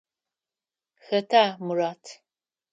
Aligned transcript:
Хэта 1.05 1.43
Мурат? 1.65 2.03